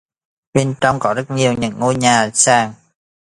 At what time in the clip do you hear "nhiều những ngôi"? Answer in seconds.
1.31-1.95